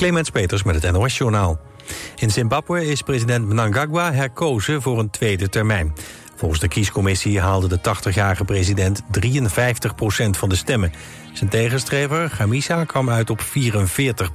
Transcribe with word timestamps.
Clemens 0.00 0.30
Peters 0.30 0.62
met 0.62 0.82
het 0.82 0.92
NOS 0.92 1.18
Journaal. 1.18 1.60
In 2.16 2.30
Zimbabwe 2.30 2.86
is 2.86 3.02
president 3.02 3.46
Mnangagwa 3.46 4.12
herkozen 4.12 4.82
voor 4.82 4.98
een 4.98 5.10
tweede 5.10 5.48
termijn. 5.48 5.94
Volgens 6.36 6.60
de 6.60 6.68
kiescommissie 6.68 7.40
haalde 7.40 7.68
de 7.68 7.78
80-jarige 7.78 8.44
president 8.44 9.02
53% 9.02 9.04
van 10.30 10.48
de 10.48 10.56
stemmen. 10.56 10.92
Zijn 11.32 11.50
tegenstrever, 11.50 12.30
Gamisa, 12.30 12.84
kwam 12.84 13.10
uit 13.10 13.30
op 13.30 13.40
44 13.40 14.32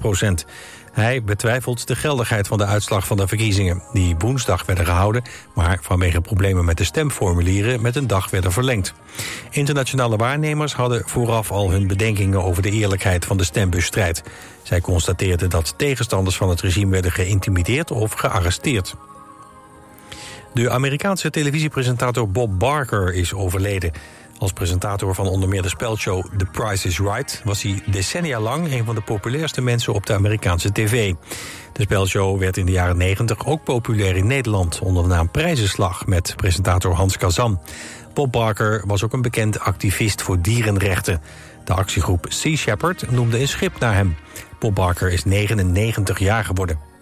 Hij 0.95 1.23
betwijfelt 1.23 1.87
de 1.87 1.95
geldigheid 1.95 2.47
van 2.47 2.57
de 2.57 2.65
uitslag 2.65 3.07
van 3.07 3.17
de 3.17 3.27
verkiezingen... 3.27 3.81
die 3.93 4.15
woensdag 4.17 4.65
werden 4.65 4.85
gehouden, 4.85 5.23
maar 5.53 5.79
vanwege 5.81 6.21
problemen 6.21 6.65
met 6.65 6.77
de 6.77 6.83
stemformulieren... 6.83 7.81
met 7.81 7.95
een 7.95 8.07
dag 8.07 8.29
werden 8.29 8.51
verlengd. 8.51 8.93
Internationale 9.49 10.17
waarnemers 10.17 10.73
hadden 10.73 11.03
vooraf 11.05 11.51
al 11.51 11.71
hun 11.71 11.87
bedenkingen... 11.87 12.43
over 12.43 12.61
de 12.61 12.71
eerlijkheid 12.71 13.25
van 13.25 13.37
de 13.37 13.43
stembusstrijd. 13.43 14.23
Zij 14.63 14.81
constateerden 14.81 15.49
dat 15.49 15.73
tegenstanders 15.77 16.37
van 16.37 16.49
het 16.49 16.61
regime 16.61 16.91
werden 16.91 17.11
geïntimideerd 17.11 17.91
of 17.91 18.13
gearresteerd. 18.13 18.95
De 20.53 20.69
Amerikaanse 20.69 21.29
televisiepresentator 21.29 22.29
Bob 22.29 22.59
Barker 22.59 23.13
is 23.13 23.33
overleden. 23.33 23.91
Als 24.37 24.51
presentator 24.51 25.15
van 25.15 25.27
onder 25.27 25.49
meer 25.49 25.61
de 25.61 25.69
spelshow 25.69 26.25
The 26.37 26.45
Price 26.45 26.87
is 26.87 26.99
Right... 26.99 27.41
was 27.43 27.61
hij 27.61 27.81
decennia 27.85 28.39
lang 28.39 28.71
een 28.71 28.85
van 28.85 28.95
de 28.95 29.01
populairste 29.01 29.61
mensen 29.61 29.93
op 29.93 30.05
de 30.05 30.13
Amerikaanse 30.13 30.71
tv. 30.71 31.13
De 31.73 31.81
spelshow 31.81 32.39
werd 32.39 32.57
in 32.57 32.65
de 32.65 32.71
jaren 32.71 32.97
90 32.97 33.45
ook 33.45 33.63
populair 33.63 34.15
in 34.15 34.27
Nederland... 34.27 34.79
onder 34.79 35.03
de 35.03 35.09
naam 35.09 35.31
Prijzenslag 35.31 36.05
met 36.05 36.33
presentator 36.35 36.93
Hans 36.93 37.17
Kazan. 37.17 37.59
Bob 38.13 38.31
Barker 38.31 38.83
was 38.85 39.03
ook 39.03 39.13
een 39.13 39.21
bekend 39.21 39.59
activist 39.59 40.21
voor 40.21 40.41
dierenrechten. 40.41 41.21
De 41.63 41.73
actiegroep 41.73 42.25
Sea 42.29 42.55
Shepherd 42.55 43.11
noemde 43.11 43.39
een 43.39 43.47
schip 43.47 43.79
naar 43.79 43.93
hem. 43.93 44.15
Bob 44.59 44.75
Barker 44.75 45.11
is 45.11 45.23
99 45.23 46.19
jaar 46.19 46.45
geworden. 46.45 46.94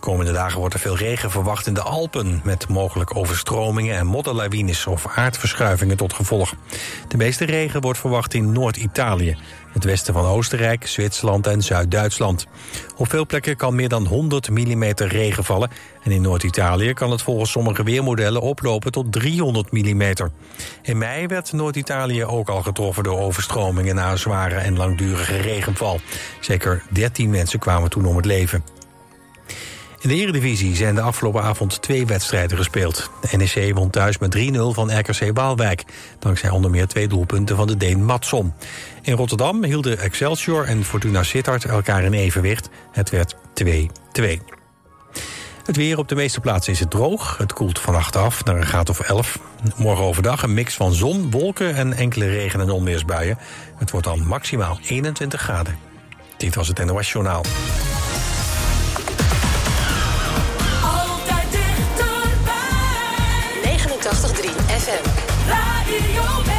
Komende 0.00 0.32
dagen 0.32 0.58
wordt 0.58 0.74
er 0.74 0.80
veel 0.80 0.96
regen 0.96 1.30
verwacht 1.30 1.66
in 1.66 1.74
de 1.74 1.82
Alpen... 1.82 2.40
met 2.44 2.68
mogelijk 2.68 3.16
overstromingen 3.16 3.96
en 3.96 4.06
modderlawines 4.06 4.86
of 4.86 5.06
aardverschuivingen 5.06 5.96
tot 5.96 6.12
gevolg. 6.12 6.54
De 7.08 7.16
meeste 7.16 7.44
regen 7.44 7.80
wordt 7.80 7.98
verwacht 7.98 8.34
in 8.34 8.52
Noord-Italië... 8.52 9.36
het 9.72 9.84
westen 9.84 10.14
van 10.14 10.24
Oostenrijk, 10.24 10.86
Zwitserland 10.86 11.46
en 11.46 11.62
Zuid-Duitsland. 11.62 12.46
Op 12.96 13.10
veel 13.10 13.26
plekken 13.26 13.56
kan 13.56 13.74
meer 13.74 13.88
dan 13.88 14.06
100 14.06 14.50
mm 14.50 14.84
regen 14.94 15.44
vallen... 15.44 15.70
en 16.02 16.10
in 16.10 16.22
Noord-Italië 16.22 16.92
kan 16.92 17.10
het 17.10 17.22
volgens 17.22 17.50
sommige 17.50 17.82
weermodellen 17.82 18.40
oplopen 18.40 18.92
tot 18.92 19.12
300 19.12 19.72
mm. 19.72 20.02
In 20.82 20.98
mei 20.98 21.26
werd 21.26 21.52
Noord-Italië 21.52 22.24
ook 22.24 22.48
al 22.48 22.62
getroffen 22.62 23.02
door 23.02 23.18
overstromingen... 23.18 23.94
na 23.94 24.16
zware 24.16 24.54
en 24.54 24.76
langdurige 24.76 25.36
regenval. 25.36 26.00
Zeker 26.40 26.82
13 26.90 27.30
mensen 27.30 27.58
kwamen 27.58 27.90
toen 27.90 28.06
om 28.06 28.16
het 28.16 28.24
leven. 28.24 28.79
In 30.00 30.08
de 30.08 30.14
Eredivisie 30.14 30.76
zijn 30.76 30.94
de 30.94 31.00
afgelopen 31.00 31.42
avond 31.42 31.82
twee 31.82 32.06
wedstrijden 32.06 32.56
gespeeld. 32.56 33.10
De 33.30 33.36
NEC 33.36 33.74
won 33.74 33.90
thuis 33.90 34.18
met 34.18 34.36
3-0 34.36 34.40
van 34.52 34.98
RKC 34.98 35.30
Waalwijk. 35.34 35.84
Dankzij 36.18 36.50
onder 36.50 36.70
meer 36.70 36.86
twee 36.86 37.08
doelpunten 37.08 37.56
van 37.56 37.66
de 37.66 37.76
Deen 37.76 38.04
Matson. 38.04 38.54
In 39.02 39.14
Rotterdam 39.14 39.64
hielden 39.64 39.98
Excelsior 39.98 40.64
en 40.64 40.84
Fortuna 40.84 41.22
Sittard 41.22 41.64
elkaar 41.64 42.04
in 42.04 42.12
evenwicht. 42.12 42.68
Het 42.92 43.10
werd 43.10 43.36
2-2. 43.62 43.66
Het 45.64 45.76
weer 45.76 45.98
op 45.98 46.08
de 46.08 46.14
meeste 46.14 46.40
plaatsen 46.40 46.72
is 46.72 46.80
het 46.80 46.90
droog. 46.90 47.38
Het 47.38 47.52
koelt 47.52 47.78
vannacht 47.78 48.16
af 48.16 48.44
naar 48.44 48.56
een 48.56 48.66
graad 48.66 48.88
of 48.88 49.00
11. 49.00 49.38
Morgen 49.76 50.04
overdag 50.04 50.42
een 50.42 50.54
mix 50.54 50.74
van 50.74 50.92
zon, 50.92 51.30
wolken 51.30 51.74
en 51.74 51.92
enkele 51.92 52.26
regen- 52.26 52.60
en 52.60 52.70
onweersbuien. 52.70 53.38
Het 53.76 53.90
wordt 53.90 54.06
dan 54.06 54.26
maximaal 54.26 54.78
21 54.82 55.40
graden. 55.40 55.78
Dit 56.36 56.54
was 56.54 56.68
het 56.68 56.84
NOS 56.84 57.12
Journaal. 57.12 57.44
Radio 65.90 66.49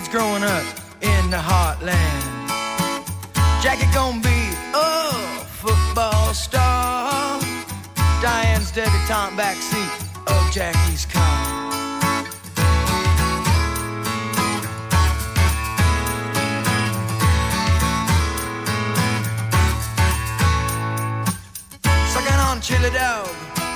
kids 0.00 0.08
growing 0.08 0.42
up 0.42 0.64
in 1.00 1.30
the 1.30 1.36
heartland. 1.36 2.24
Jackie 3.62 3.92
gonna 3.94 4.20
be 4.20 4.40
a 4.74 5.12
football 5.62 6.32
star. 6.32 7.40
Diane's 8.22 8.70
debutante 8.70 9.36
backseat 9.36 9.92
of 10.26 10.52
Jackie's 10.52 11.06
car. 11.06 11.72
Sucking 22.12 22.40
on 22.48 22.60
chili 22.60 22.90
dog 22.90 23.28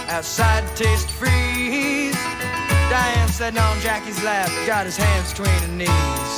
outside 0.09 0.65
taste 0.77 1.11
freeze. 1.11 2.14
Diane 2.95 3.27
sitting 3.27 3.59
on 3.59 3.81
Jackie's 3.81 4.23
lap, 4.23 4.49
got 4.69 4.87
his 4.87 4.97
hands 4.97 5.31
between 5.33 5.59
her 5.67 5.75
knees. 5.75 6.35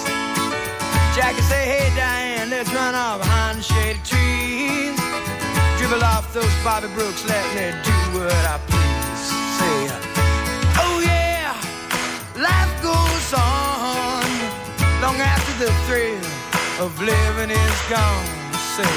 Jackie 1.14 1.42
say, 1.42 1.68
hey 1.68 1.94
Diane, 1.94 2.48
let's 2.48 2.72
run 2.72 2.94
off 2.94 3.20
behind 3.20 3.58
the 3.58 3.62
shady 3.62 4.00
trees. 4.08 4.96
Dribble 5.76 6.02
off 6.02 6.32
those 6.32 6.48
Bobby 6.64 6.88
Brooks, 6.96 7.28
let 7.28 7.44
me 7.52 7.76
do 7.84 7.96
what 8.16 8.32
I 8.32 8.56
please. 8.72 9.24
Say, 9.58 9.76
oh 10.80 10.96
yeah, 11.04 11.52
life 12.40 12.72
goes 12.80 13.28
on 13.36 14.24
long 15.04 15.20
after 15.20 15.52
the 15.62 15.70
thrill 15.84 16.24
of 16.80 16.98
living 17.02 17.50
is 17.50 17.78
gone. 17.92 18.26
Say, 18.76 18.96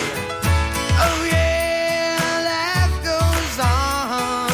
oh 1.03 1.19
yeah, 1.27 2.23
life 2.55 2.95
goes 3.03 3.55
on 3.59 4.47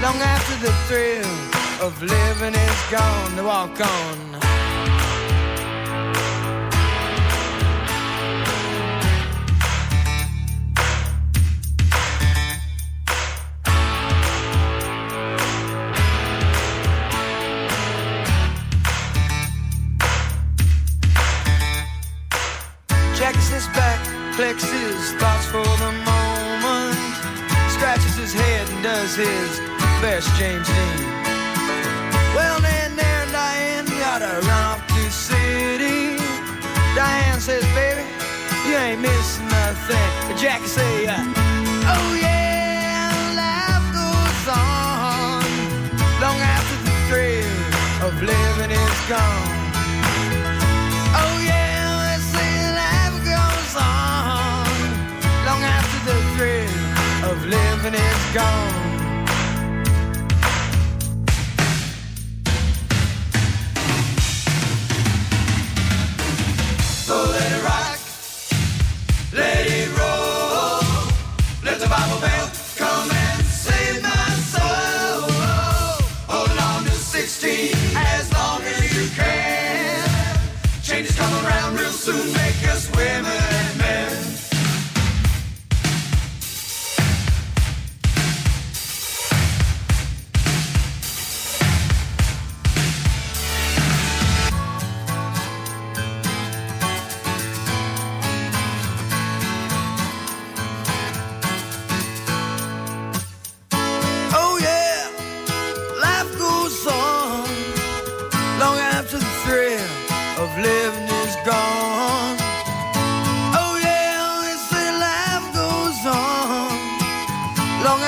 long 0.00 0.16
after 0.32 0.56
the 0.64 0.72
thrill 0.88 1.51
of 1.82 2.00
living 2.00 2.54
is 2.54 2.90
gone 2.90 3.36
to 3.36 3.42
walk 3.42 3.80
on. 3.80 4.51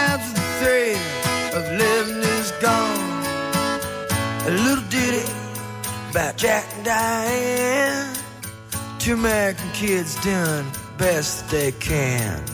Sometimes 0.04 0.34
the 0.34 0.40
thrill 0.60 1.56
of 1.56 1.78
living 1.78 2.22
is 2.22 2.50
gone. 2.60 3.24
A 4.46 4.50
little 4.50 4.84
ditty 4.90 5.32
about 6.10 6.36
Jack 6.36 6.66
and 6.76 6.84
Diane. 6.84 8.14
Two 8.98 9.14
American 9.14 9.70
kids 9.72 10.16
doing 10.22 10.66
best 10.98 11.48
they 11.50 11.72
can. 11.72 12.53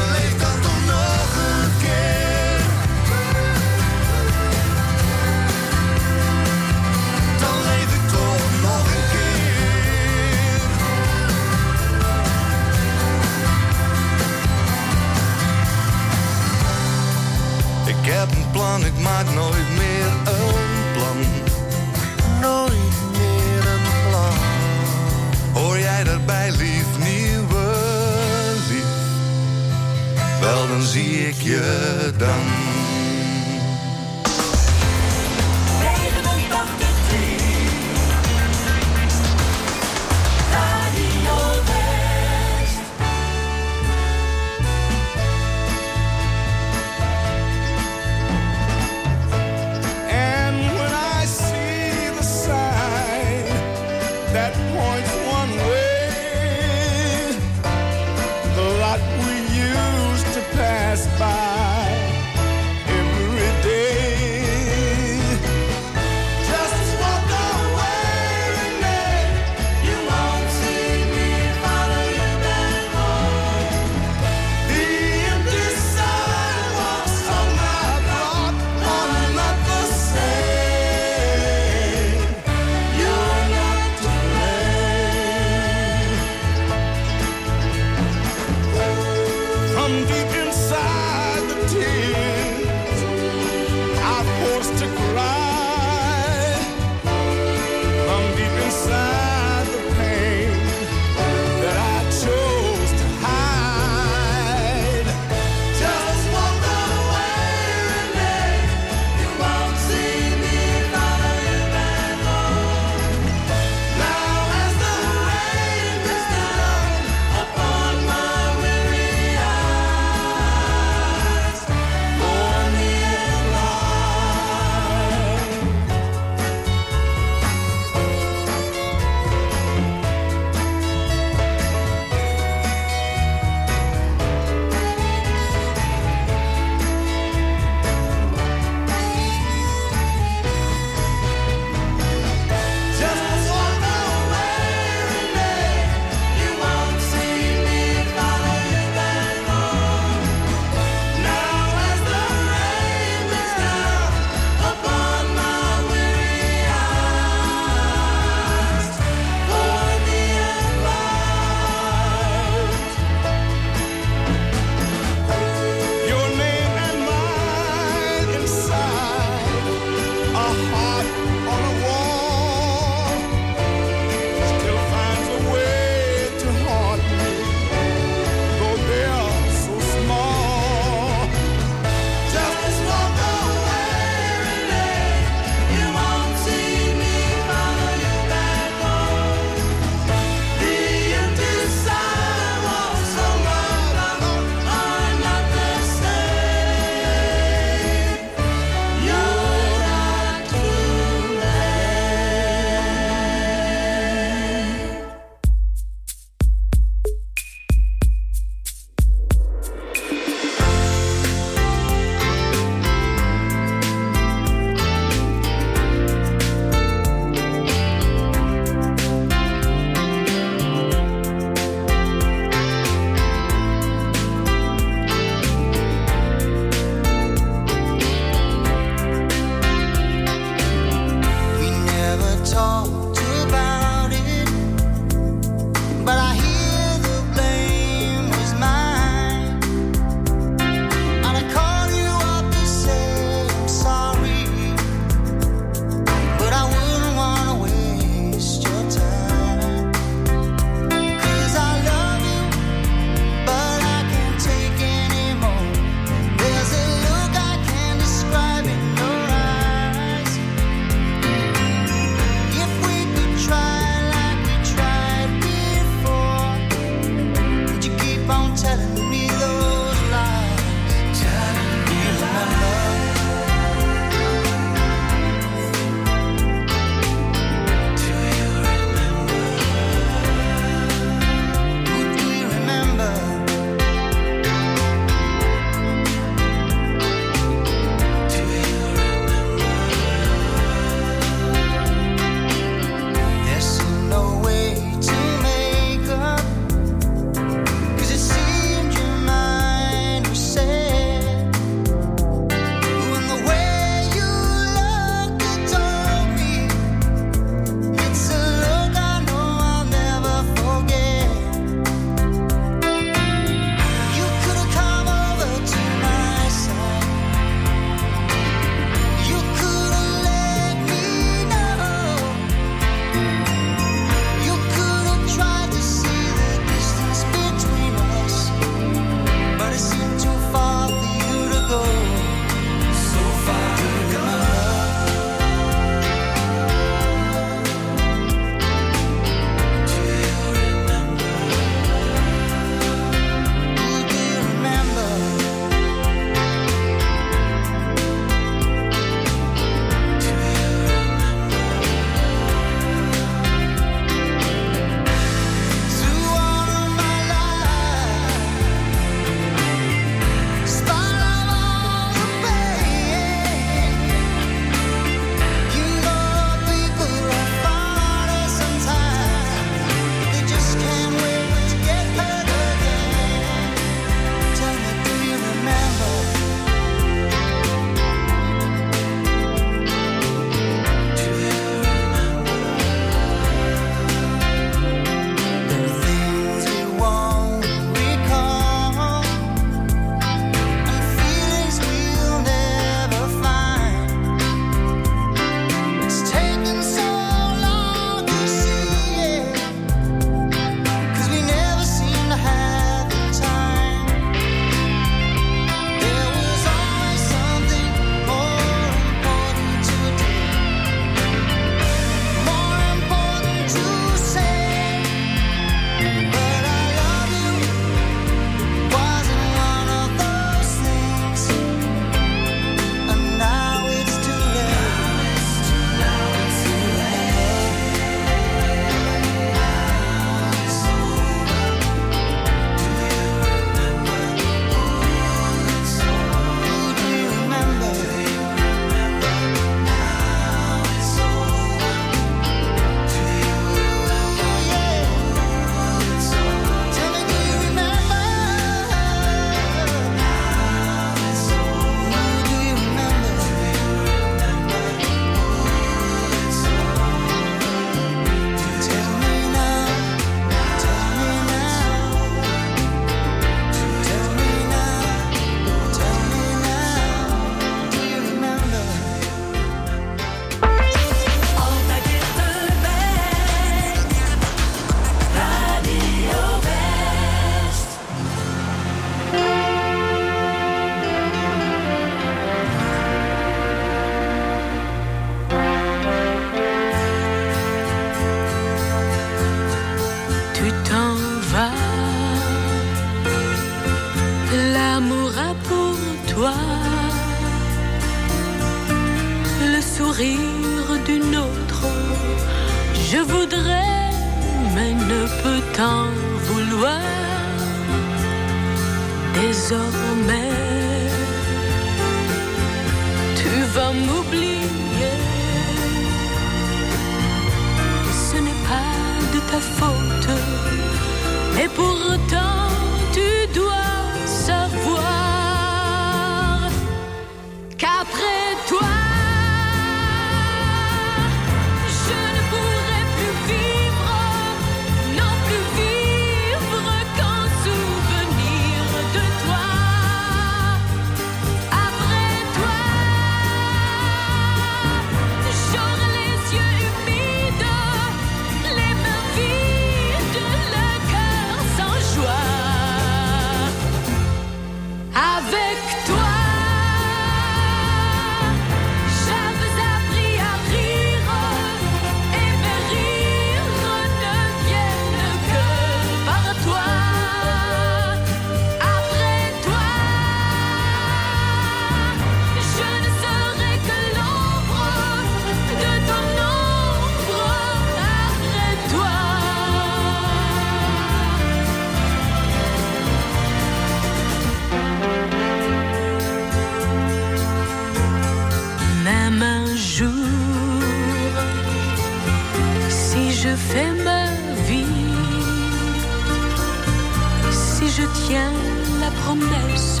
promesse 599.24 600.00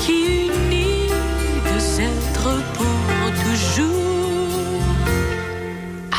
qui 0.00 0.46
unit 0.46 1.08
deux 1.66 2.00
êtres 2.00 2.54
pour 2.76 2.96
toujours. 3.44 4.80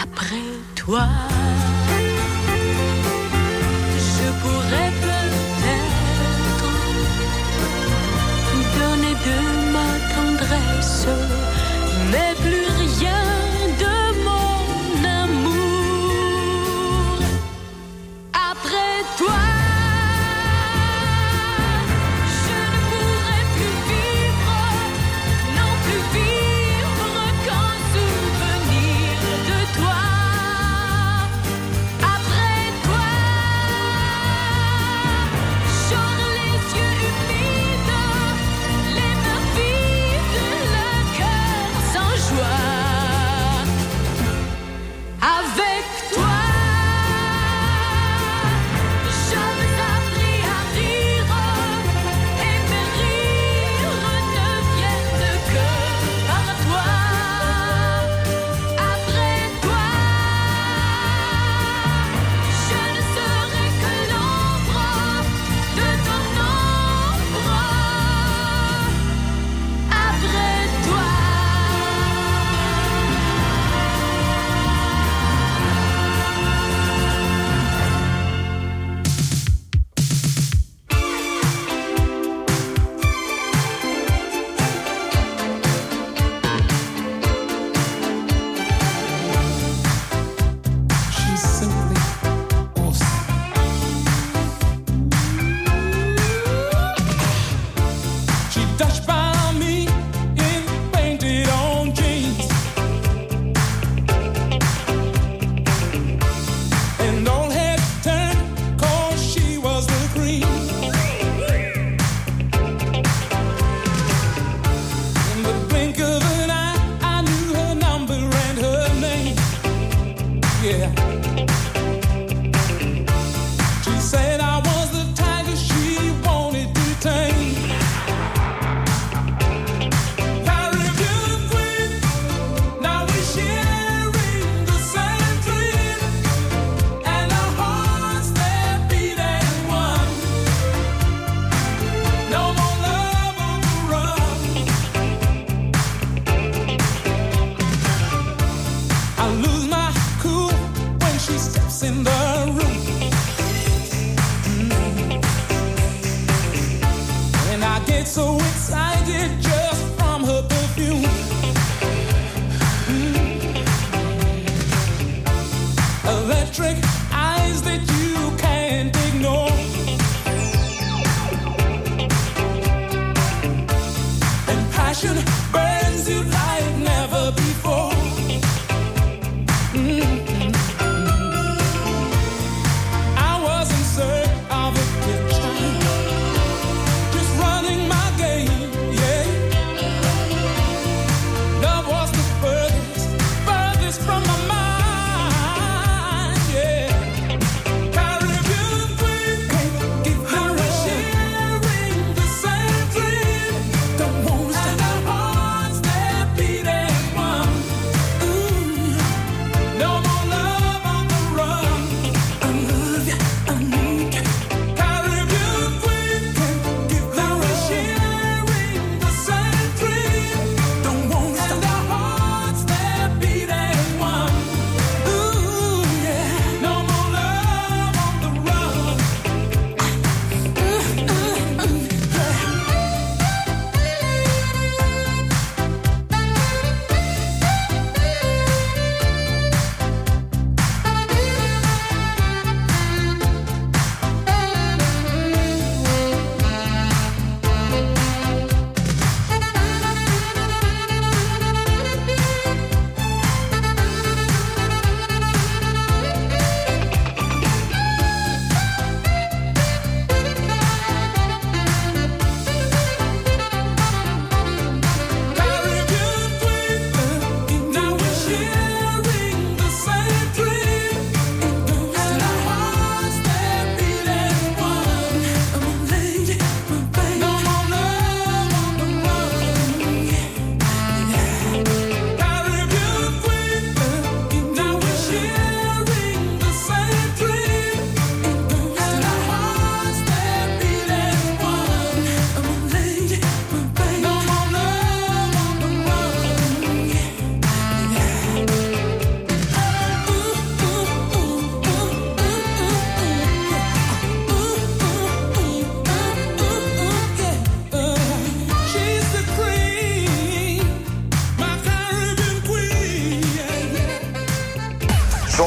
Après 0.04 0.50
toi, 0.76 1.06
je 4.10 4.28
pourrais 4.42 4.92
peut-être 5.06 6.70
donner 8.80 9.16
de 9.28 9.38
ma 9.76 9.92
tendresse, 10.16 11.08
mais 12.12 12.32
plus 12.44 12.70
rien. 13.02 13.27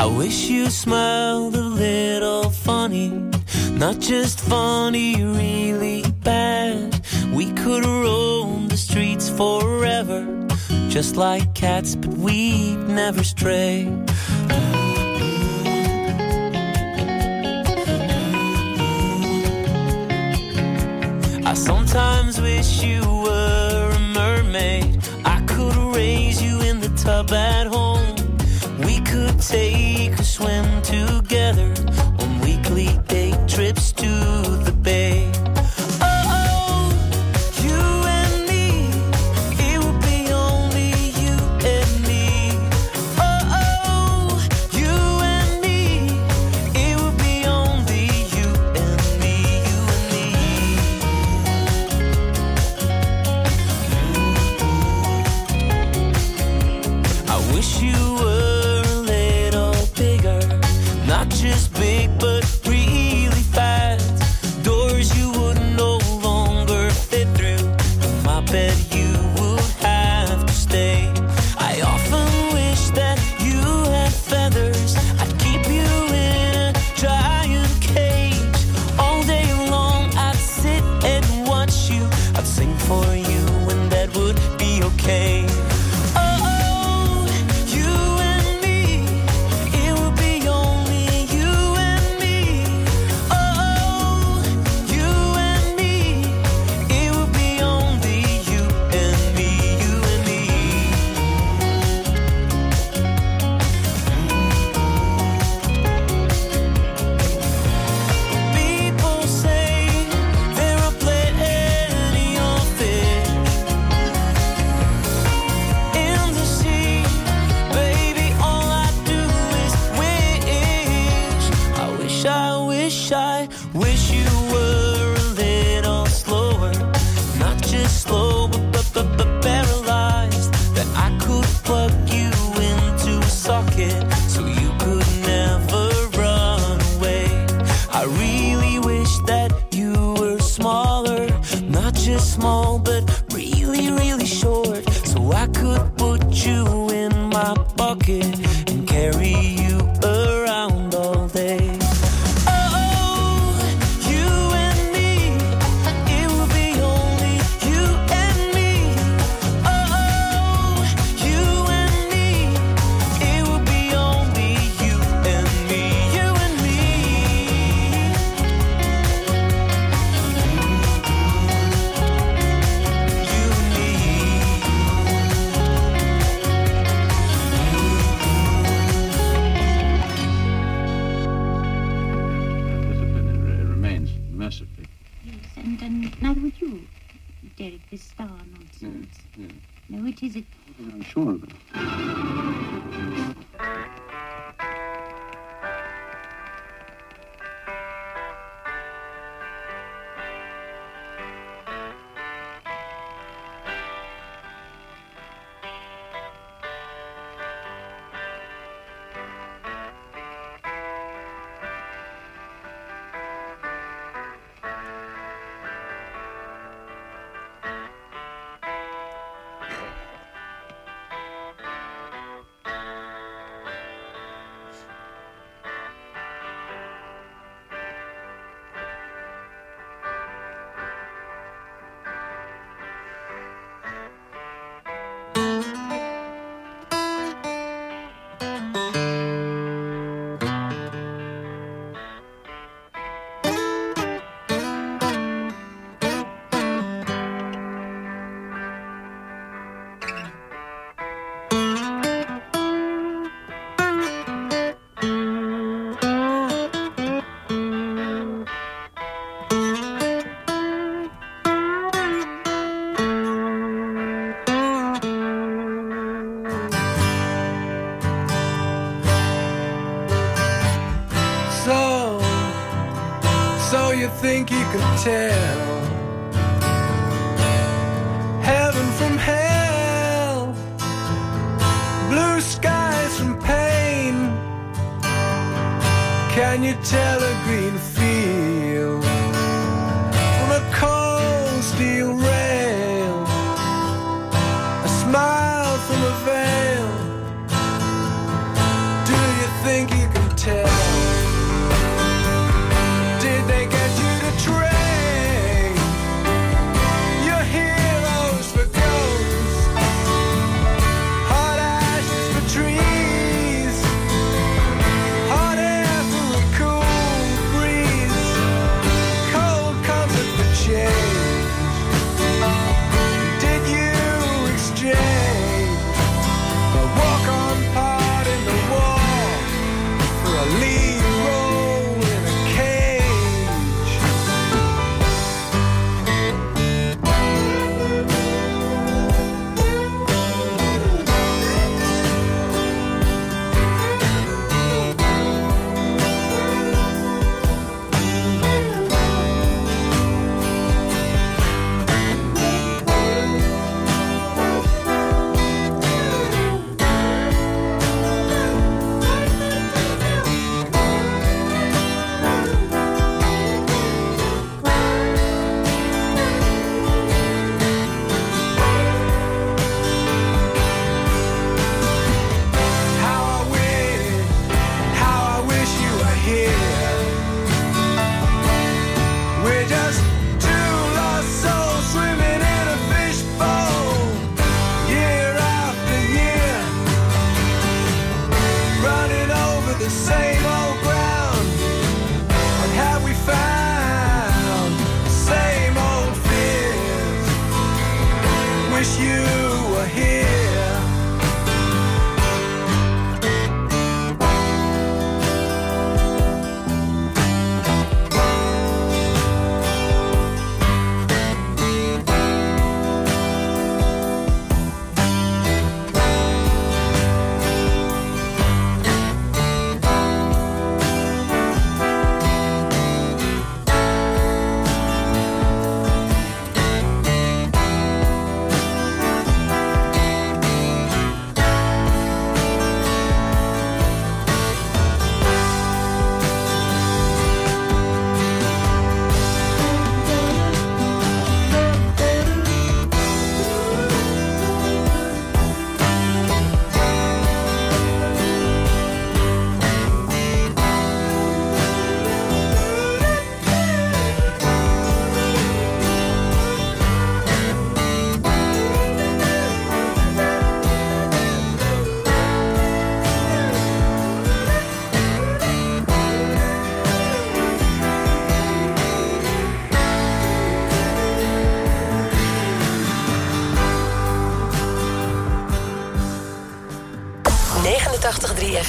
I 0.00 0.06
wish 0.06 0.48
you 0.48 0.70
smiled 0.70 1.54
a 1.54 1.60
little 1.60 2.48
funny, 2.48 3.10
not 3.72 3.98
just 3.98 4.40
funny, 4.40 5.22
really 5.22 6.02
bad. 6.24 7.04
We 7.34 7.52
could 7.52 7.84
roam 7.84 8.68
the 8.68 8.78
streets 8.78 9.28
forever, 9.28 10.48
just 10.88 11.16
like 11.16 11.54
cats, 11.54 11.96
but 11.96 12.14
we'd 12.14 12.78
never 12.88 13.22
stray. 13.22 13.94
I 21.44 21.52
sometimes 21.52 22.40
wish 22.40 22.82
you 22.82 23.02
were 23.02 23.92
a 23.94 24.00
mermaid. 24.14 24.98
I 25.26 25.42
could 25.42 25.76
raise 25.94 26.42
you 26.42 26.58
in 26.62 26.80
the 26.80 26.88
tub 26.96 27.30
at 27.32 27.66
home 27.66 28.19
take 29.40 30.18
a 30.18 30.24
swim 30.24 30.82
together 30.82 31.72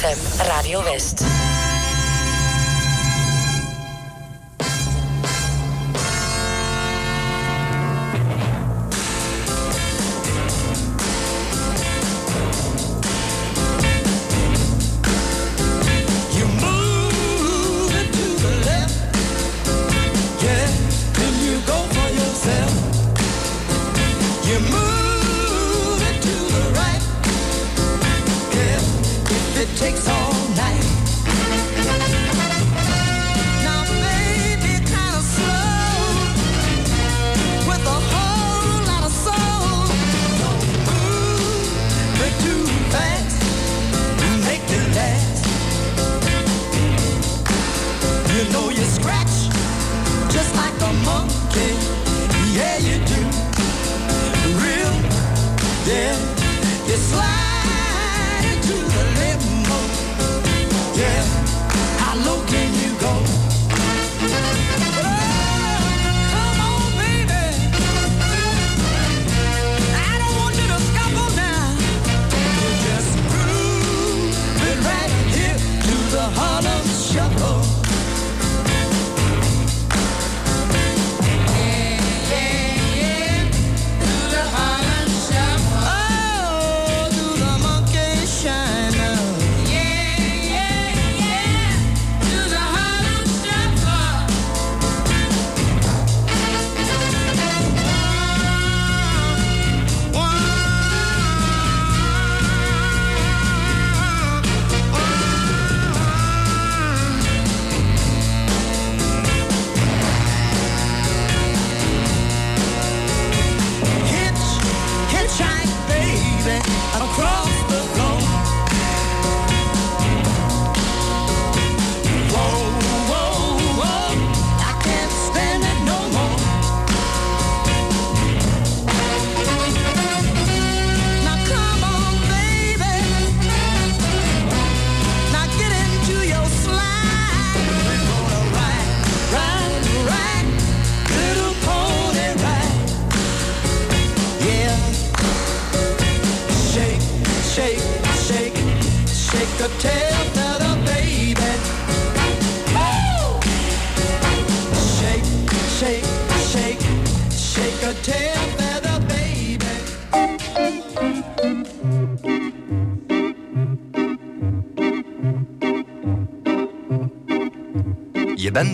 FM, 0.02 0.48
Radio 0.50 0.82
West. 0.82 1.31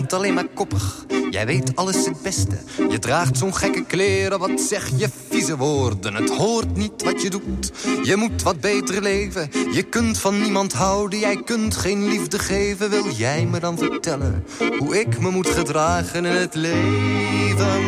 Bent 0.08 0.20
alleen 0.22 0.34
maar 0.34 0.48
koppig, 0.54 1.04
jij 1.30 1.46
weet 1.46 1.76
alles 1.76 2.04
het 2.06 2.22
beste. 2.22 2.58
Je 2.88 2.98
draagt 2.98 3.38
zo'n 3.38 3.54
gekke 3.54 3.84
kleren, 3.84 4.38
wat 4.38 4.60
zeg 4.60 4.90
je 4.96 5.08
vieze 5.28 5.56
woorden. 5.56 6.14
Het 6.14 6.30
hoort 6.30 6.76
niet 6.76 7.02
wat 7.02 7.22
je 7.22 7.30
doet, 7.30 7.72
je 8.02 8.16
moet 8.16 8.42
wat 8.42 8.60
beter 8.60 9.02
leven. 9.02 9.50
Je 9.72 9.82
kunt 9.82 10.18
van 10.18 10.42
niemand 10.42 10.72
houden, 10.72 11.18
jij 11.18 11.42
kunt 11.42 11.76
geen 11.76 12.08
liefde 12.08 12.38
geven. 12.38 12.90
Wil 12.90 13.10
jij 13.10 13.46
me 13.46 13.60
dan 13.60 13.78
vertellen 13.78 14.44
hoe 14.78 15.00
ik 15.00 15.20
me 15.20 15.30
moet 15.30 15.48
gedragen 15.48 16.24
in 16.24 16.36
het 16.36 16.54
leven? 16.54 17.82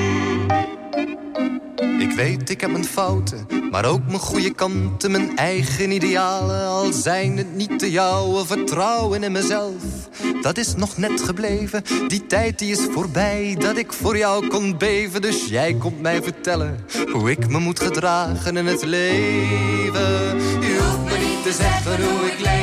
Ik 2.00 2.12
weet, 2.16 2.50
ik 2.50 2.60
heb 2.60 2.70
mijn 2.70 2.84
fouten, 2.84 3.46
maar 3.70 3.84
ook 3.84 4.06
mijn 4.06 4.18
goede 4.18 4.54
kanten, 4.54 5.10
mijn 5.10 5.36
eigen 5.36 5.90
idealen. 5.90 6.66
Al 6.66 6.92
zijn 6.92 7.36
het 7.36 7.54
niet 7.54 7.80
de 7.80 7.90
jouwe, 7.90 8.46
vertrouwen 8.46 9.22
in 9.22 9.32
mezelf. 9.32 9.99
Dat 10.42 10.58
is 10.58 10.74
nog 10.74 10.96
net 10.96 11.20
gebleven, 11.20 11.84
die 12.08 12.26
tijd 12.26 12.58
die 12.58 12.70
is 12.70 12.86
voorbij, 12.90 13.56
dat 13.58 13.76
ik 13.76 13.92
voor 13.92 14.16
jou 14.16 14.48
kon 14.48 14.78
beven. 14.78 15.22
Dus 15.22 15.46
jij 15.46 15.74
komt 15.74 16.00
mij 16.00 16.22
vertellen 16.22 16.84
hoe 17.12 17.30
ik 17.30 17.48
me 17.48 17.58
moet 17.58 17.80
gedragen 17.80 18.56
in 18.56 18.66
het 18.66 18.84
leven. 18.84 20.40
Je 20.60 20.78
hoeft 20.82 21.12
me 21.12 21.26
niet 21.26 21.42
te 21.42 21.52
zeggen 21.52 22.08
hoe 22.08 22.26
ik 22.26 22.38
moet. 22.38 22.59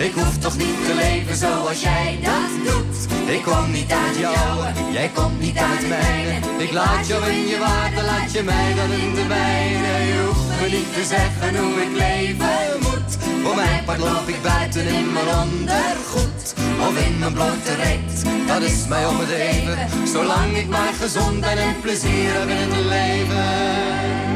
Ik 0.00 0.12
hoef 0.12 0.38
toch 0.38 0.56
niet 0.56 0.84
te 0.86 0.94
leven 0.94 1.36
zoals 1.36 1.80
jij 1.80 2.18
dat 2.22 2.72
doet. 2.72 2.96
Ik 3.26 3.42
kom 3.42 3.70
niet 3.70 3.92
uit 3.92 4.16
jou, 4.16 4.58
jij 4.92 5.10
komt 5.14 5.40
niet 5.40 5.58
uit 5.58 5.88
mijne. 5.88 6.38
Ik 6.58 6.72
laat 6.72 7.06
jou 7.06 7.30
in 7.30 7.46
je 7.46 7.58
water, 7.58 8.04
laat 8.04 8.32
je 8.32 8.42
mij 8.42 8.74
dan 8.74 8.90
in 8.90 9.14
de 9.14 9.24
mijne. 9.28 9.92
Je 10.12 10.24
hoeft 10.26 10.60
me 10.60 10.68
niet 10.76 10.94
te 10.94 11.04
zeggen 11.04 11.56
hoe 11.56 11.80
ik 11.82 11.92
leven 11.96 12.78
moet. 12.80 13.16
Voor 13.42 13.54
mijn 13.54 13.84
part 13.84 13.98
loop 13.98 14.28
ik 14.28 14.42
buiten 14.42 14.86
in 14.86 15.12
mijn 15.12 15.28
ondergoed. 15.28 16.54
Of 16.88 17.06
in 17.06 17.18
mijn 17.18 17.32
blote 17.32 17.74
reet, 17.74 18.24
dat 18.46 18.62
is 18.62 18.86
mij 18.88 19.06
om 19.06 19.18
het 19.18 19.30
even. 19.30 20.08
Zolang 20.12 20.56
ik 20.56 20.68
maar 20.68 20.92
gezond 21.00 21.40
ben 21.40 21.58
en 21.58 21.80
plezier 21.80 22.32
heb 22.32 22.48
in 22.48 22.70
het 22.72 22.86
leven. 22.86 24.29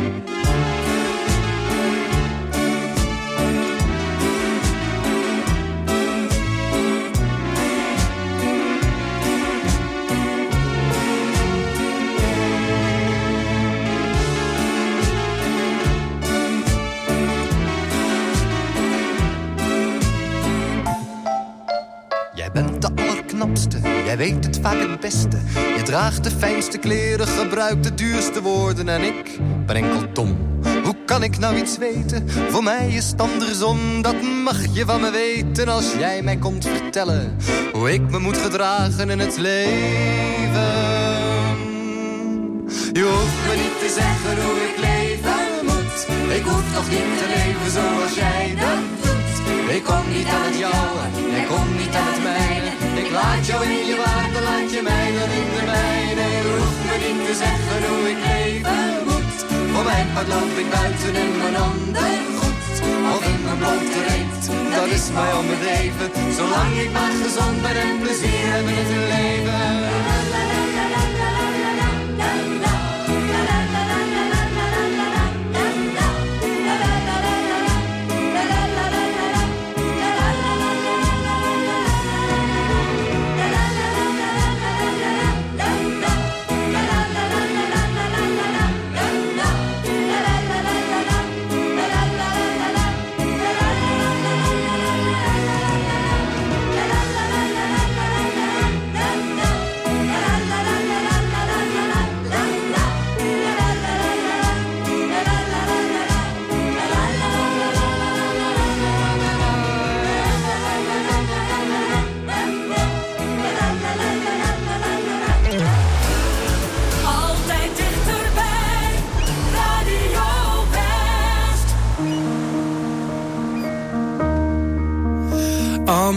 Jij 24.15 24.27
weet 24.27 24.45
het 24.45 24.59
vaak 24.63 24.79
het 24.79 25.01
beste. 25.01 25.39
Je 25.77 25.83
draagt 25.85 26.25
de 26.25 26.31
fijnste 26.31 26.79
kleren, 26.79 27.27
gebruikt 27.27 27.85
de 27.85 27.95
duurste 27.95 28.43
woorden. 28.43 28.89
En 28.89 29.03
ik 29.03 29.39
ben 29.67 29.77
enkel 29.77 30.13
dom. 30.13 30.37
Hoe 30.85 30.97
kan 31.07 31.23
ik 31.23 31.39
nou 31.39 31.57
iets 31.57 31.79
weten? 31.79 32.31
Voor 32.51 32.63
mij 32.63 32.89
is 32.89 33.11
het 33.11 33.21
andersom. 33.21 34.03
Dat 34.03 34.23
mag 34.23 34.59
je 34.73 34.85
van 34.85 35.01
me 35.01 35.11
weten 35.11 35.69
als 35.69 35.93
jij 35.99 36.23
mij 36.23 36.37
komt 36.37 36.67
vertellen. 36.67 37.37
Hoe 37.73 37.93
ik 37.93 38.11
me 38.11 38.19
moet 38.19 38.37
gedragen 38.37 39.11
in 39.11 39.19
het 39.19 39.37
leven. 39.37 40.73
Je 42.93 43.05
hoeft 43.15 43.47
me 43.49 43.55
niet 43.63 43.79
te 43.79 43.91
zeggen 44.01 44.45
hoe 44.45 44.57
ik 44.69 44.77
leven 44.77 45.65
moet. 45.65 46.07
Ik 46.37 46.45
hoef 46.45 46.75
nog 46.75 46.89
niet 46.91 47.19
te 47.19 47.27
leven 47.37 47.71
zoals 47.73 48.15
jij 48.15 48.55
dat 48.59 49.03
doet. 49.03 49.75
Ik 49.75 49.85
kom 49.85 50.03
niet 50.17 50.27
aan 50.27 50.45
het 50.45 50.59
jouwe, 50.59 51.31
jij 51.31 51.45
komt 51.45 51.79
niet 51.79 51.95
aan 51.95 52.13
het 52.13 52.23
mijne. 52.23 52.54
Laat 53.15 53.47
jou 53.47 53.65
in 53.65 53.87
je 53.87 53.97
water, 53.97 54.43
laat 54.43 54.71
je 54.75 54.83
mij 54.83 55.09
dan 55.17 55.31
in 55.41 55.49
de 55.57 55.63
mijne. 55.73 56.27
Hoeft 56.59 56.83
me 56.89 56.97
niet 57.05 57.21
te 57.27 57.35
zeggen 57.43 57.81
hoe 57.91 58.05
ik 58.13 58.21
leven 58.29 59.05
moet. 59.09 59.39
Voor 59.73 59.85
mijn 59.85 60.09
part 60.15 60.29
loop 60.29 60.55
ik 60.63 60.69
buiten 60.71 61.15
in 61.25 61.33
mijn 61.43 61.57
ondergoed. 61.69 62.75
Of 63.15 63.23
in 63.33 63.41
mijn 63.45 63.59
blote 63.59 64.01
reet, 64.09 64.43
dat 64.75 64.87
is 64.97 65.05
mij 65.17 65.33
om 65.41 65.47
het 65.53 65.65
even. 65.81 66.09
Zolang 66.39 66.73
ik 66.85 66.91
maar 66.93 67.15
gezond 67.23 67.63
ben 67.63 67.77
en 67.87 67.99
plezier 68.03 68.45
heb 68.53 68.67
in 68.79 68.87
het 68.93 69.07
leven. 69.15 69.95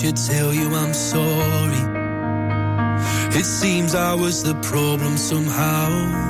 should 0.00 0.16
tell 0.16 0.54
you 0.54 0.74
I'm 0.74 0.94
sorry. 0.94 1.82
It 3.38 3.44
seems 3.44 3.94
I 3.94 4.14
was 4.14 4.42
the 4.42 4.54
problem 4.62 5.18
somehow. 5.18 6.29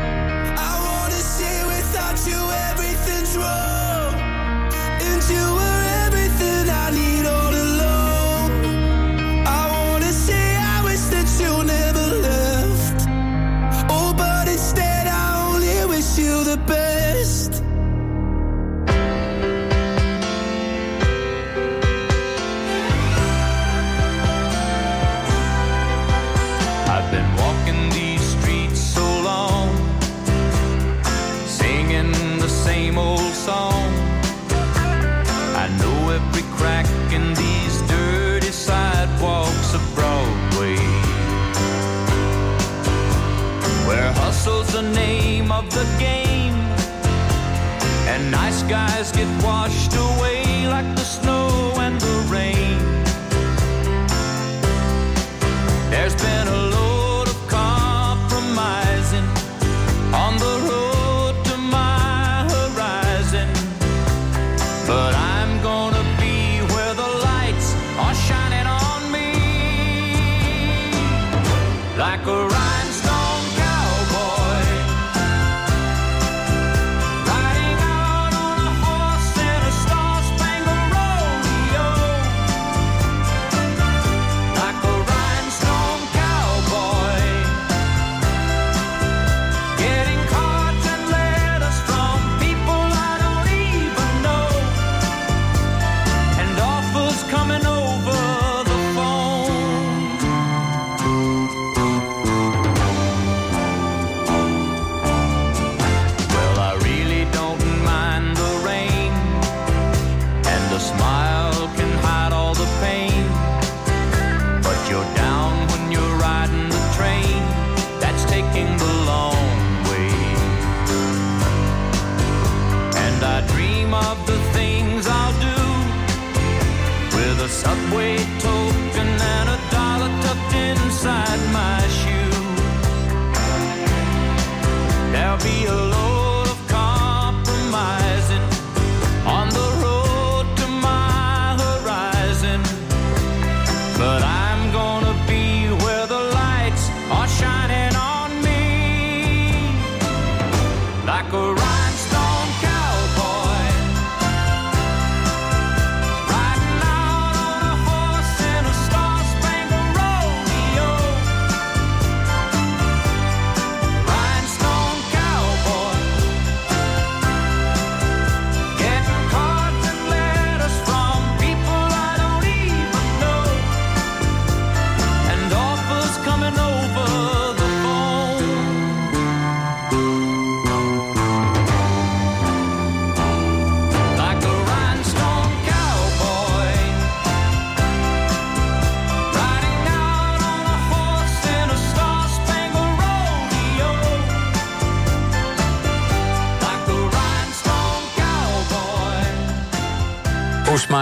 Guys, 48.71 49.11
get 49.11 49.27
washed 49.43 49.80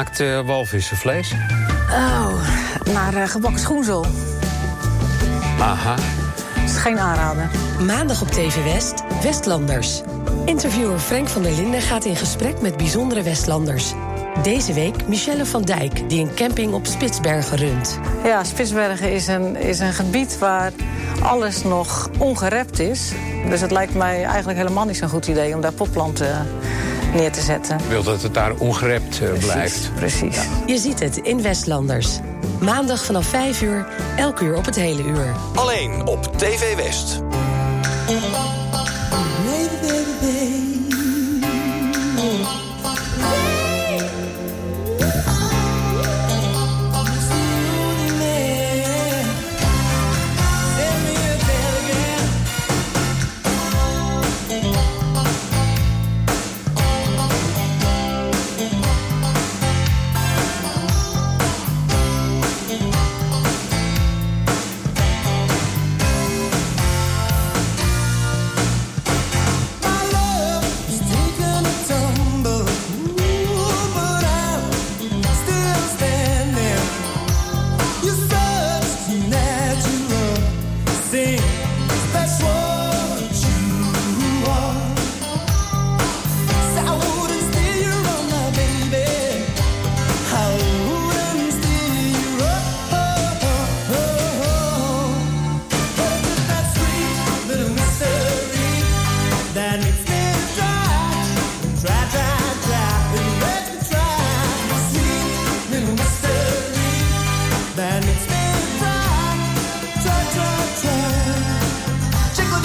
Hoe 0.10 0.18
smaakt 0.18 0.40
eh 0.42 0.48
walvissenvlees? 0.48 1.34
Oh, 1.92 2.34
naar 2.94 3.14
eh, 3.14 3.28
gebakken 3.28 3.60
schoenzel. 3.60 4.06
Aha. 5.60 5.96
Dat 6.56 6.64
is 6.64 6.78
geen 6.78 7.00
aanrader. 7.00 7.50
Maandag 7.86 8.22
op 8.22 8.28
TV 8.28 8.64
West, 8.64 9.04
Westlanders. 9.24 10.02
Interviewer 10.46 11.00
Frank 11.00 11.28
van 11.28 11.42
der 11.42 11.52
Linden 11.52 11.82
gaat 11.82 12.06
in 12.06 12.16
gesprek 12.16 12.62
met 12.62 12.78
bijzondere 12.78 13.22
Westlanders. 13.22 13.94
Deze 14.44 14.74
week 14.74 15.08
Michelle 15.08 15.46
van 15.46 15.62
Dijk, 15.62 16.10
die 16.10 16.22
een 16.22 16.36
camping 16.36 16.74
op 16.74 16.86
Spitsbergen 16.86 17.58
runt. 17.58 18.00
Ja, 18.24 18.44
Spitsbergen 18.44 19.12
is 19.12 19.28
een, 19.28 19.56
is 19.56 19.80
een 19.80 19.94
gebied 19.94 20.38
waar 20.38 20.72
alles 21.22 21.64
nog 21.64 22.10
ongerept 22.18 22.80
is. 22.80 23.12
Dus 23.50 23.62
het 23.62 23.72
lijkt 23.72 23.94
mij 23.94 24.24
eigenlijk 24.24 24.58
helemaal 24.58 24.86
niet 24.86 24.98
zo'n 24.98 25.10
goed 25.10 25.28
idee 25.28 25.56
om 25.56 25.62
daar 25.62 25.74
popplanten 25.74 26.48
neer 27.14 27.32
te 27.32 27.42
zetten. 27.42 27.78
Wil 27.88 28.04
dat 28.04 28.22
het 28.22 28.34
daar 28.34 28.54
ongerept 28.56 29.22
eh, 29.22 29.34
blijft. 29.34 29.92
Precies. 29.96 30.38
Je 30.66 30.78
ziet 30.78 31.00
het 31.00 31.18
in 31.18 31.42
Westlanders. 31.42 32.20
Maandag 32.60 33.06
vanaf 33.06 33.26
5 33.26 33.62
uur, 33.62 33.88
elk 34.16 34.40
uur 34.40 34.56
op 34.58 34.66
het 34.66 34.76
hele 34.76 35.04
uur. 35.04 35.34
Alleen 35.56 36.06
op 36.06 36.38
TV 36.38 36.76
West. 36.76 37.22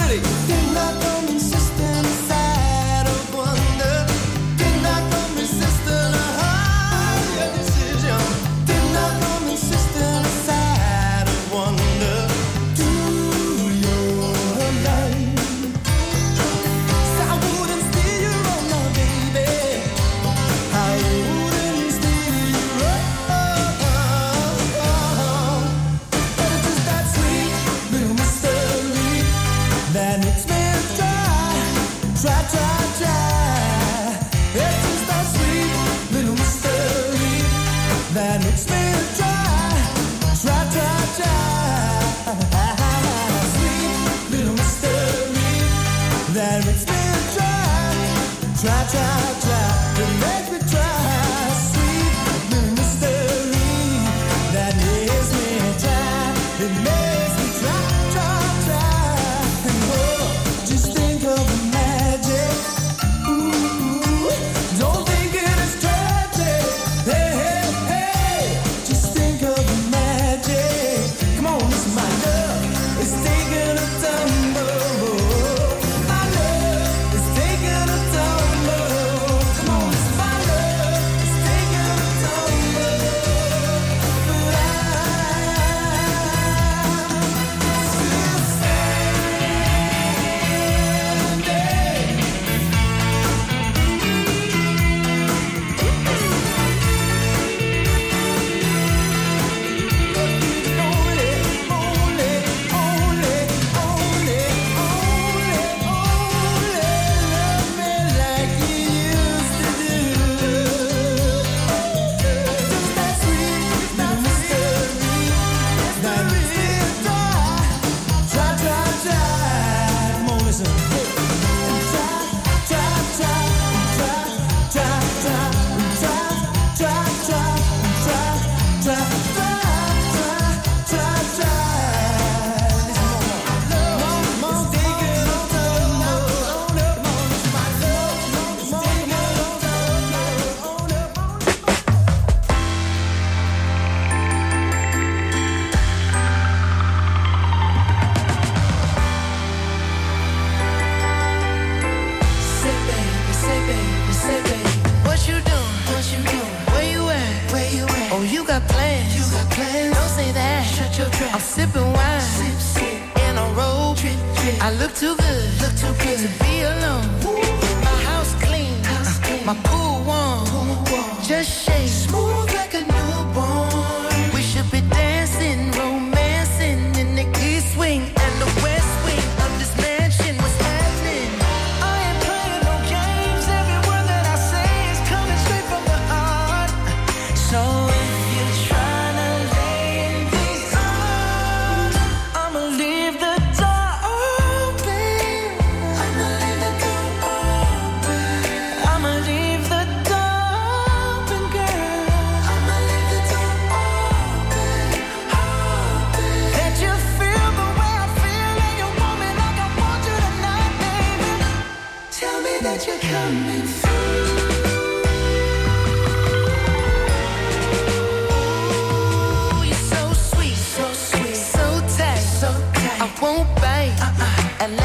city. 0.08 1.03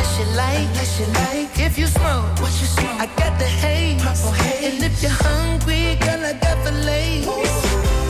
what 0.10 0.20
you 0.20 0.36
like, 0.36 0.68
what 0.76 1.00
you 1.00 1.06
like. 1.14 1.60
If 1.60 1.78
you 1.78 1.88
smoke, 1.88 2.40
what 2.40 2.52
you 2.60 2.68
smoke, 2.68 3.00
I 3.00 3.06
got 3.18 3.38
the 3.38 3.46
haze. 3.46 4.02
Purple 4.02 4.32
haze. 4.32 4.74
And 4.74 4.84
if 4.84 5.02
you're 5.02 5.12
hungry, 5.12 5.96
girl, 6.02 6.26
I 6.26 6.34
got 6.34 6.64
the 6.64 6.72
lace. 6.72 8.09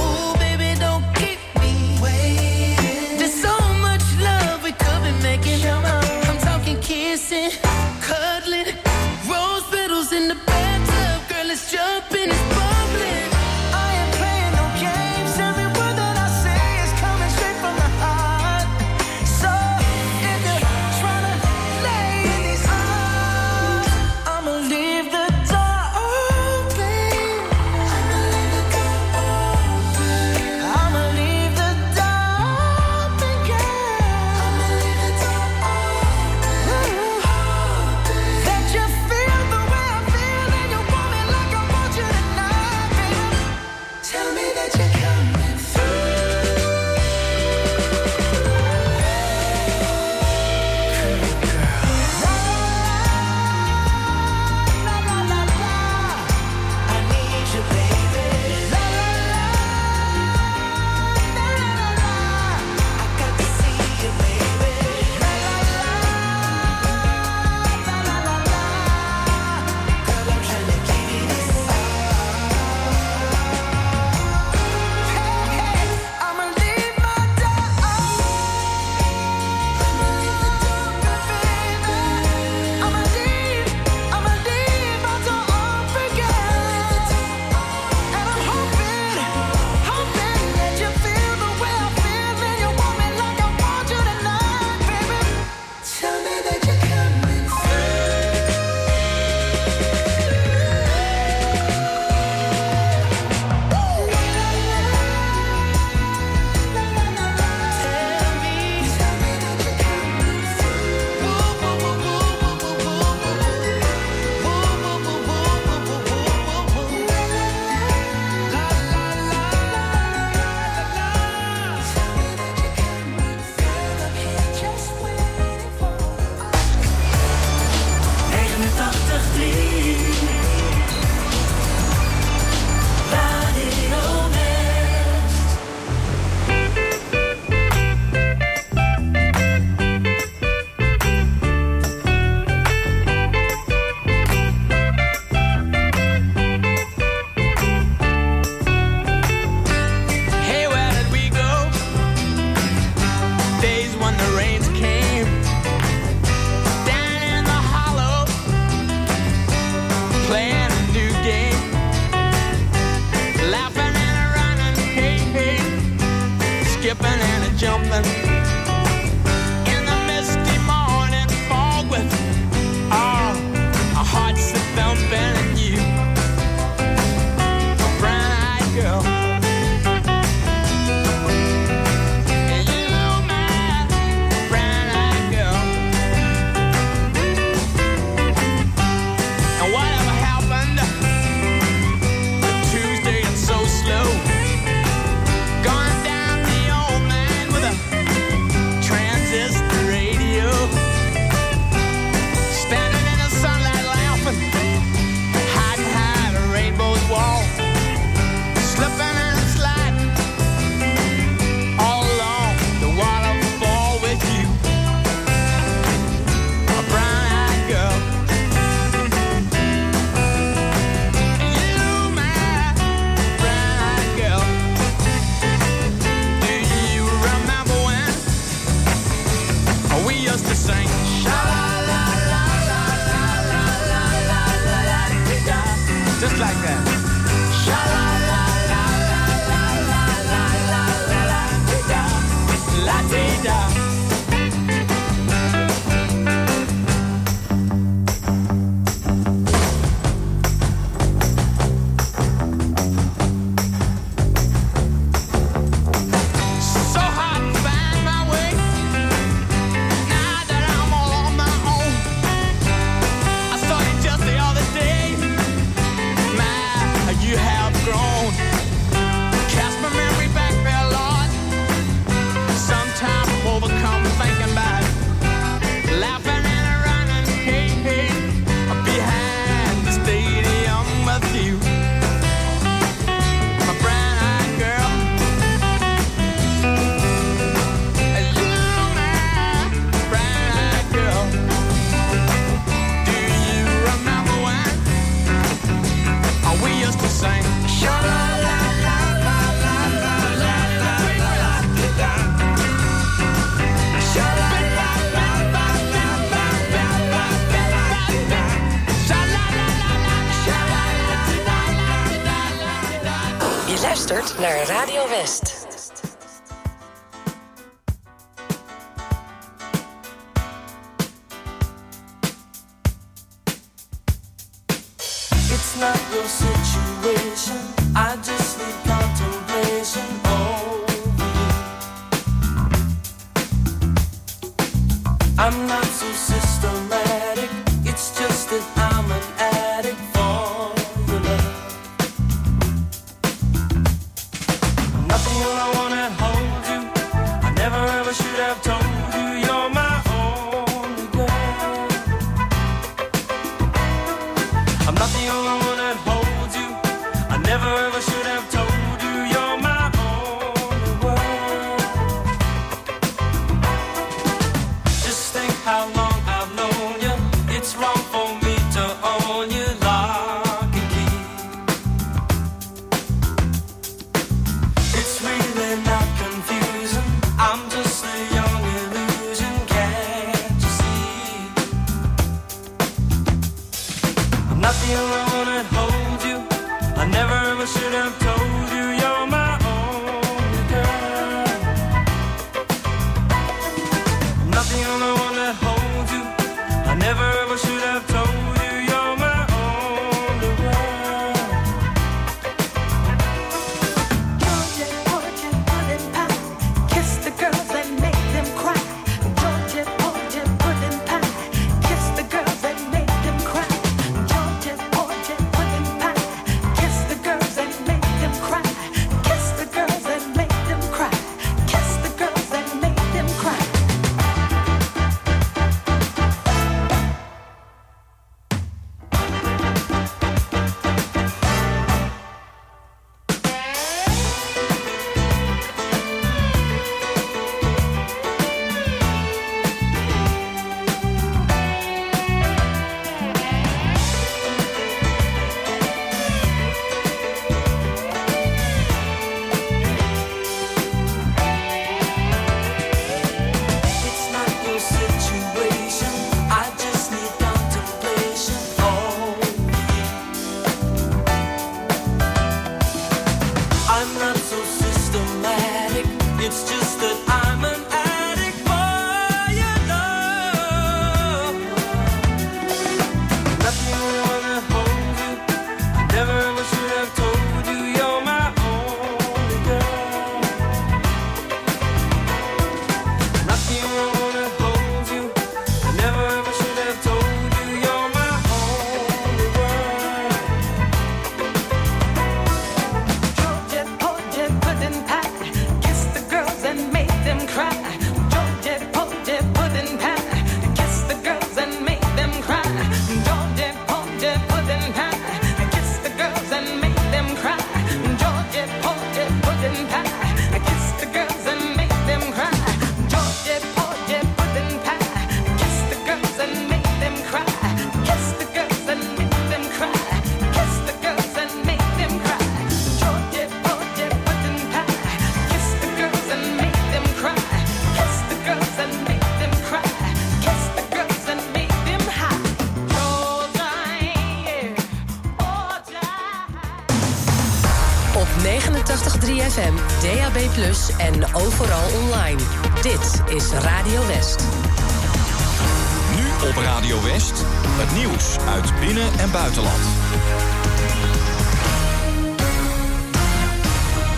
I'm 335.42 335.68
not 335.68 335.89